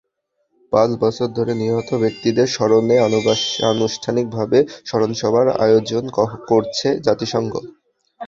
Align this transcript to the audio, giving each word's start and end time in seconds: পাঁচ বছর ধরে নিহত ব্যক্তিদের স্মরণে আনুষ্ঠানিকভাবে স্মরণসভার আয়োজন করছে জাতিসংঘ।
পাঁচ 0.73 0.89
বছর 1.03 1.27
ধরে 1.37 1.53
নিহত 1.61 1.89
ব্যক্তিদের 2.03 2.47
স্মরণে 2.47 2.95
আনুষ্ঠানিকভাবে 3.71 4.57
স্মরণসভার 4.87 5.47
আয়োজন 5.65 6.03
করছে 6.49 6.87
জাতিসংঘ। 7.07 7.53